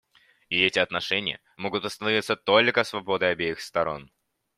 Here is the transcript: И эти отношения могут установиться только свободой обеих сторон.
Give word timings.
И 0.49 0.59
эти 0.63 0.79
отношения 0.79 1.39
могут 1.57 1.85
установиться 1.85 2.35
только 2.35 2.83
свободой 2.83 3.29
обеих 3.33 3.61
сторон. 3.61 4.09